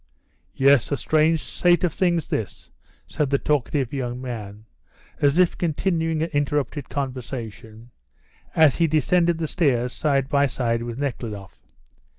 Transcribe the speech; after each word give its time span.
"Yes, 0.55 0.91
a 0.91 0.97
strange 0.97 1.43
state 1.43 1.83
of 1.83 1.93
things 1.93 2.27
this," 2.29 2.71
said 3.05 3.29
the 3.29 3.37
talkative 3.37 3.93
young 3.93 4.19
man, 4.19 4.65
as 5.21 5.37
if 5.37 5.55
continuing 5.55 6.23
an 6.23 6.31
interrupted 6.33 6.89
conversation, 6.89 7.91
as 8.55 8.77
he 8.77 8.87
descended 8.87 9.37
the 9.37 9.45
stairs 9.47 9.93
side 9.93 10.27
by 10.27 10.47
side 10.47 10.81
with 10.81 10.97
Nekhludoff. 10.97 11.67